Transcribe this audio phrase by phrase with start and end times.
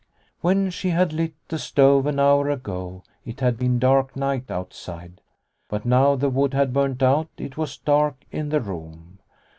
[0.39, 5.21] When she had lit the stove an hour ago it had been dark night outside,
[5.69, 9.19] but now the wood had burnt out it was dark in the room.